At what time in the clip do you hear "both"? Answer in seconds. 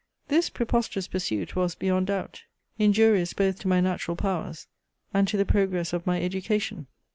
3.33-3.59